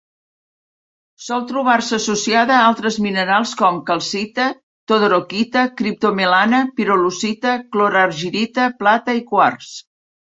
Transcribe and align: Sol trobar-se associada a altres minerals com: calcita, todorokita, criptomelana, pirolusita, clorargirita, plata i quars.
Sol 1.25 1.43
trobar-se 1.49 1.93
associada 1.97 2.55
a 2.55 2.63
altres 2.69 2.97
minerals 3.07 3.51
com: 3.59 3.77
calcita, 3.89 4.47
todorokita, 4.93 5.67
criptomelana, 5.83 6.63
pirolusita, 6.81 7.55
clorargirita, 7.77 8.71
plata 8.83 9.19
i 9.21 9.27
quars. 9.33 9.73